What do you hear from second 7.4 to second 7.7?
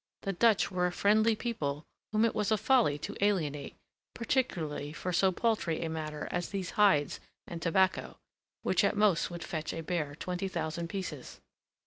and